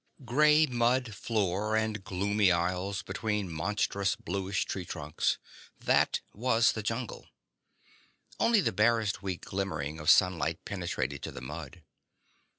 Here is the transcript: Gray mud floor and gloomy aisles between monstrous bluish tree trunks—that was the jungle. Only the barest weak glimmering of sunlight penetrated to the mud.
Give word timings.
Gray 0.25 0.65
mud 0.65 1.13
floor 1.13 1.75
and 1.75 2.03
gloomy 2.03 2.51
aisles 2.51 3.03
between 3.03 3.51
monstrous 3.53 4.15
bluish 4.15 4.65
tree 4.65 4.83
trunks—that 4.83 6.21
was 6.33 6.71
the 6.71 6.81
jungle. 6.81 7.27
Only 8.39 8.61
the 8.61 8.71
barest 8.71 9.21
weak 9.21 9.45
glimmering 9.45 9.99
of 9.99 10.09
sunlight 10.09 10.65
penetrated 10.65 11.21
to 11.21 11.31
the 11.31 11.41
mud. 11.41 11.83